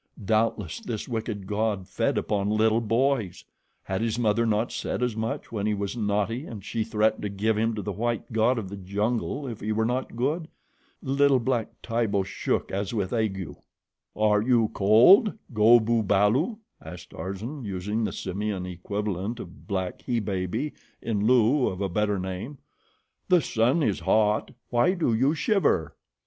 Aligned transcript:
Doubtless 0.25 0.79
this 0.79 1.07
wicked 1.07 1.45
god 1.45 1.87
fed 1.87 2.17
upon 2.17 2.49
little 2.49 2.81
boys. 2.81 3.45
Had 3.83 4.01
his 4.01 4.17
mother 4.17 4.47
not 4.47 4.71
said 4.71 5.03
as 5.03 5.15
much 5.15 5.51
when 5.51 5.67
he 5.67 5.75
was 5.75 5.95
naughty 5.95 6.43
and 6.47 6.65
she 6.65 6.83
threatened 6.83 7.21
to 7.21 7.29
give 7.29 7.55
him 7.55 7.75
to 7.75 7.83
the 7.83 7.91
white 7.91 8.33
god 8.33 8.57
of 8.57 8.67
the 8.69 8.77
jungle 8.77 9.45
if 9.45 9.59
he 9.59 9.71
were 9.71 9.85
not 9.85 10.15
good? 10.15 10.47
Little 11.03 11.39
black 11.39 11.67
Tibo 11.83 12.23
shook 12.23 12.71
as 12.71 12.95
with 12.95 13.13
ague. 13.13 13.53
"Are 14.15 14.41
you 14.41 14.69
cold, 14.73 15.33
Go 15.53 15.79
bu 15.79 16.01
balu?" 16.01 16.57
asked 16.81 17.11
Tarzan, 17.11 17.63
using 17.63 18.03
the 18.03 18.11
simian 18.11 18.65
equivalent 18.65 19.39
of 19.39 19.67
black 19.67 20.01
he 20.01 20.19
baby 20.19 20.73
in 21.03 21.27
lieu 21.27 21.67
of 21.67 21.79
a 21.79 21.87
better 21.87 22.17
name. 22.17 22.57
"The 23.29 23.39
sun 23.39 23.83
is 23.83 23.99
hot; 23.99 24.49
why 24.71 24.95
do 24.95 25.13
you 25.13 25.35
shiver?" 25.35 25.95